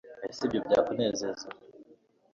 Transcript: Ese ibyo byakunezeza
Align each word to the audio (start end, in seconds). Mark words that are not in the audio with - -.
Ese 0.29 0.41
ibyo 0.45 0.59
byakunezeza 0.65 1.45